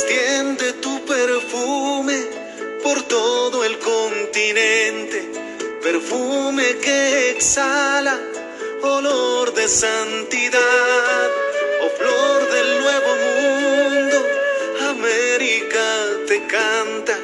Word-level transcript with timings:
Extiende 0.00 0.74
tu 0.74 1.04
perfume 1.04 2.18
por 2.84 3.02
todo 3.08 3.64
el 3.64 3.80
continente, 3.80 5.28
perfume 5.82 6.76
que 6.80 7.30
exhala 7.30 8.16
olor 8.80 9.52
de 9.54 9.66
santidad, 9.66 11.28
oh 11.82 11.90
flor 11.98 12.48
del 12.48 12.80
nuevo 12.80 13.16
mundo, 13.26 14.18
América 14.88 15.84
te 16.28 16.46
canta, 16.46 17.18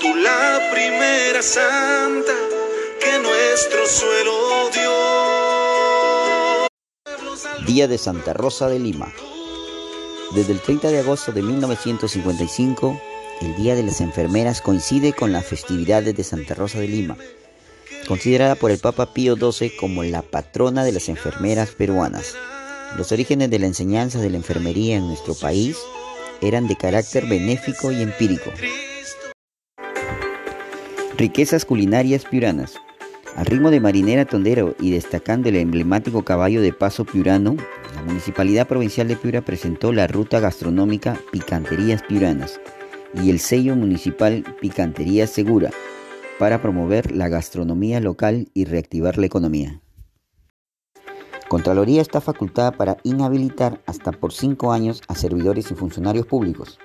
tú 0.00 0.14
la 0.14 0.70
primera 0.72 1.42
santa 1.42 2.34
que 3.00 3.18
nuestro 3.18 3.88
suelo 3.88 4.70
dio. 4.70 4.94
Día 7.66 7.88
de 7.88 7.98
Santa 7.98 8.32
Rosa 8.34 8.68
de 8.68 8.78
Lima. 8.78 9.12
Desde 10.32 10.52
el 10.52 10.60
30 10.60 10.90
de 10.90 10.98
agosto 11.00 11.32
de 11.32 11.42
1955, 11.42 13.00
el 13.40 13.56
Día 13.56 13.74
de 13.74 13.82
las 13.82 14.00
Enfermeras 14.00 14.60
coincide 14.60 15.12
con 15.12 15.32
las 15.32 15.44
festividades 15.44 16.16
de 16.16 16.24
Santa 16.24 16.54
Rosa 16.54 16.80
de 16.80 16.88
Lima, 16.88 17.16
considerada 18.08 18.54
por 18.54 18.70
el 18.70 18.78
Papa 18.78 19.12
Pío 19.12 19.36
XII 19.36 19.76
como 19.76 20.02
la 20.02 20.22
patrona 20.22 20.84
de 20.84 20.92
las 20.92 21.08
enfermeras 21.08 21.70
peruanas. 21.70 22.34
Los 22.96 23.12
orígenes 23.12 23.50
de 23.50 23.58
la 23.58 23.66
enseñanza 23.66 24.18
de 24.20 24.30
la 24.30 24.36
enfermería 24.36 24.96
en 24.96 25.06
nuestro 25.06 25.34
país 25.34 25.76
eran 26.40 26.66
de 26.66 26.76
carácter 26.76 27.26
benéfico 27.26 27.92
y 27.92 28.02
empírico. 28.02 28.50
Riquezas 31.16 31.64
culinarias 31.64 32.24
piuranas. 32.24 32.74
Al 33.36 33.46
ritmo 33.46 33.72
de 33.72 33.80
marinera 33.80 34.26
tondero 34.26 34.76
y 34.78 34.92
destacando 34.92 35.48
el 35.48 35.56
emblemático 35.56 36.22
caballo 36.22 36.62
de 36.62 36.72
paso 36.72 37.04
piurano, 37.04 37.56
la 37.96 38.02
Municipalidad 38.02 38.68
Provincial 38.68 39.08
de 39.08 39.16
Piura 39.16 39.40
presentó 39.40 39.92
la 39.92 40.06
ruta 40.06 40.38
gastronómica 40.38 41.18
Picanterías 41.32 42.02
Piuranas 42.04 42.60
y 43.12 43.30
el 43.30 43.40
sello 43.40 43.74
municipal 43.74 44.44
Picantería 44.60 45.26
Segura 45.26 45.70
para 46.38 46.62
promover 46.62 47.10
la 47.10 47.28
gastronomía 47.28 47.98
local 47.98 48.50
y 48.54 48.66
reactivar 48.66 49.18
la 49.18 49.26
economía. 49.26 49.80
Contraloría 51.48 52.02
está 52.02 52.20
facultada 52.20 52.70
para 52.70 52.98
inhabilitar 53.02 53.80
hasta 53.86 54.12
por 54.12 54.32
cinco 54.32 54.72
años 54.72 55.02
a 55.08 55.16
servidores 55.16 55.72
y 55.72 55.74
funcionarios 55.74 56.26
públicos. 56.26 56.78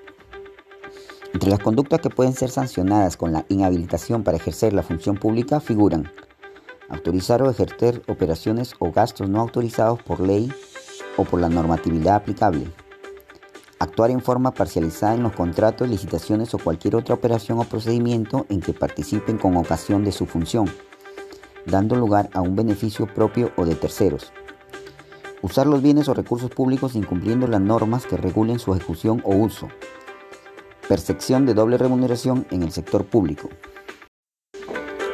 Entre 1.31 1.50
las 1.50 1.59
conductas 1.59 2.02
que 2.02 2.09
pueden 2.09 2.34
ser 2.34 2.50
sancionadas 2.50 3.17
con 3.17 3.31
la 3.31 3.45
inhabilitación 3.50 4.23
para 4.23 4.38
ejercer 4.38 4.73
la 4.73 4.81
función 4.81 5.16
pública 5.16 5.59
figuran 5.59 6.09
autorizar 6.90 7.42
o 7.42 7.50
ejercer 7.50 8.02
operaciones 8.08 8.73
o 8.80 8.92
gastos 8.92 9.30
no 9.30 9.40
autorizados 9.40 10.02
por 10.02 10.20
ley 10.20 10.52
o 11.18 11.23
por 11.23 11.40
la 11.40 11.50
normatividad 11.50 12.16
aplicable. 12.16 12.72
Actuar 13.80 14.12
en 14.12 14.22
forma 14.22 14.52
parcializada 14.52 15.16
en 15.16 15.23
los 15.23 15.34
contratos, 15.34 15.88
licitaciones 15.88 16.54
o 16.54 16.58
cualquier 16.58 16.96
otra 16.96 17.16
operación 17.16 17.59
o 17.59 17.64
procedimiento 17.64 18.46
en 18.50 18.59
que 18.59 18.73
participen 18.73 19.38
con 19.38 19.56
ocasión 19.56 20.04
de 20.04 20.12
su 20.12 20.26
función, 20.26 20.70
dando 21.66 21.96
lugar 21.96 22.30
a 22.34 22.42
un 22.42 22.56
beneficio 22.56 23.08
propio 23.08 23.52
o 23.56 23.66
de 23.66 23.76
terceros. 23.76 24.34
Usar 25.42 25.68
los 25.68 25.81
bienes 25.81 26.09
o 26.09 26.14
recursos 26.14 26.52
públicos 26.52 26.96
incumpliendo 26.96 27.48
las 27.48 27.62
normas 27.62 28.06
que 28.06 28.18
regulen 28.18 28.59
su 28.59 28.74
ejecución 28.74 29.22
o 29.24 29.34
uso. 29.34 29.70
Percepción 30.90 31.46
de 31.46 31.53
doble 31.53 31.78
remuneración 31.78 32.46
en 32.52 32.64
el 32.64 32.72
sector 32.74 33.06
público. 33.06 33.50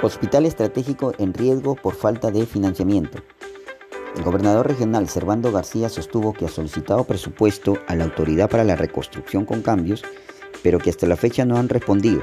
Hospital 0.01 0.45
estratégico 0.45 1.13
en 1.17 1.33
riesgo 1.33 1.75
por 1.75 1.95
falta 1.95 2.29
de 2.29 2.45
financiamiento. 2.45 3.19
El 4.15 4.23
gobernador 4.23 4.67
regional 4.67 5.07
Servando 5.07 5.51
García 5.51 5.89
sostuvo 5.89 6.33
que 6.33 6.45
ha 6.45 6.49
solicitado 6.49 7.05
presupuesto 7.05 7.77
a 7.87 7.95
la 7.95 8.03
Autoridad 8.03 8.49
para 8.49 8.65
la 8.65 8.75
Reconstrucción 8.75 9.45
con 9.45 9.61
Cambios, 9.61 10.03
pero 10.61 10.79
que 10.79 10.89
hasta 10.89 11.07
la 11.07 11.15
fecha 11.15 11.45
no 11.45 11.57
han 11.57 11.69
respondido. 11.69 12.21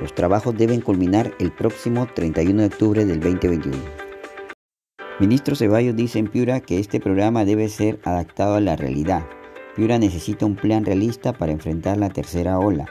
Los 0.00 0.14
trabajos 0.14 0.56
deben 0.56 0.80
culminar 0.80 1.34
el 1.38 1.52
próximo 1.52 2.08
31 2.12 2.62
de 2.62 2.66
octubre 2.66 3.04
del 3.04 3.20
2021. 3.20 3.76
Ministro 5.20 5.54
Ceballos 5.54 5.94
dice 5.94 6.18
en 6.18 6.26
Piura 6.26 6.60
que 6.60 6.80
este 6.80 7.00
programa 7.00 7.44
debe 7.44 7.68
ser 7.68 8.00
adaptado 8.02 8.56
a 8.56 8.60
la 8.60 8.76
realidad. 8.76 9.26
Piura 9.76 9.98
necesita 9.98 10.46
un 10.46 10.56
plan 10.56 10.84
realista 10.84 11.32
para 11.32 11.52
enfrentar 11.52 11.98
la 11.98 12.08
tercera 12.08 12.58
ola. 12.58 12.86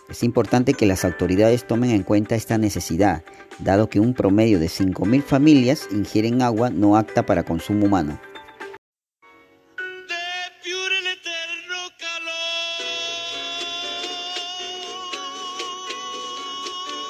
Es 0.09 0.21
importante 0.21 0.73
que 0.73 0.85
las 0.85 1.03
autoridades 1.03 1.65
tomen 1.65 1.89
en 1.89 2.03
cuenta 2.03 2.35
esta 2.35 2.59
necesidad, 2.59 3.23
dado 3.57 3.89
que 3.89 3.99
un 3.99 4.13
promedio 4.13 4.59
de 4.59 4.67
5.000 4.67 5.23
familias 5.23 5.87
ingieren 5.91 6.43
agua 6.43 6.69
no 6.69 6.97
apta 6.97 7.25
para 7.25 7.43
consumo 7.43 7.87
humano. 7.87 8.19